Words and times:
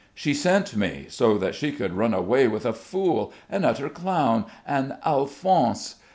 She 0.15 0.33
sent 0.33 0.75
me 0.75 1.05
so 1.09 1.37
that 1.37 1.53
she 1.53 1.71
could 1.71 1.93
run 1.93 2.11
away 2.11 2.47
with 2.47 2.65
a 2.65 2.73
fool, 2.73 3.31
an 3.51 3.63
utter 3.63 3.87
clown, 3.87 4.45
an 4.65 4.95
Alphonse! 5.05 5.97